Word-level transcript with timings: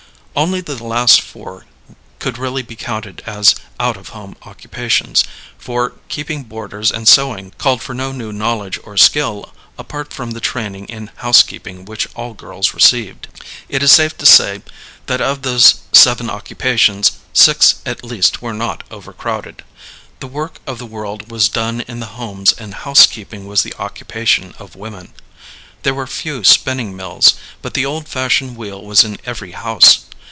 Only 0.33 0.61
the 0.61 0.81
last 0.81 1.19
four 1.21 1.65
could 2.19 2.37
really 2.37 2.61
be 2.63 2.77
counted 2.77 3.21
as 3.25 3.53
out 3.81 3.97
of 3.97 4.09
home 4.09 4.37
occupations, 4.43 5.25
for 5.57 5.91
keeping 6.07 6.43
boarders 6.45 6.89
and 6.89 7.05
sewing 7.05 7.51
called 7.57 7.81
for 7.81 7.93
no 7.93 8.13
new 8.13 8.31
knowledge 8.31 8.79
or 8.85 8.95
skill 8.95 9.53
apart 9.77 10.13
from 10.13 10.31
the 10.31 10.39
training 10.39 10.85
in 10.85 11.11
housekeeping 11.17 11.83
which 11.83 12.07
all 12.15 12.33
girls 12.33 12.73
received. 12.73 13.27
It 13.67 13.83
is 13.83 13.91
safe 13.91 14.17
to 14.19 14.25
say 14.25 14.61
that 15.07 15.19
of 15.19 15.41
those 15.41 15.81
seven 15.91 16.29
occupations, 16.29 17.11
six 17.33 17.75
at 17.85 18.03
least 18.03 18.41
were 18.41 18.53
not 18.53 18.83
overcrowded. 18.89 19.65
The 20.21 20.27
work 20.27 20.59
of 20.65 20.79
the 20.79 20.85
world 20.87 21.29
was 21.29 21.49
done 21.49 21.81
in 21.81 21.99
the 21.99 22.05
homes 22.15 22.53
and 22.53 22.73
housekeeping 22.73 23.47
was 23.47 23.63
the 23.63 23.75
occupation 23.77 24.53
of 24.57 24.77
women. 24.77 25.13
There 25.83 25.93
were 25.93 26.07
few 26.07 26.45
spinning 26.45 26.95
mills, 26.95 27.33
but 27.61 27.73
the 27.73 27.85
old 27.85 28.07
fashioned 28.07 28.55
wheel 28.55 28.81
was 28.81 29.03
in 29.03 29.19
every 29.25 29.51
house. 29.51 30.05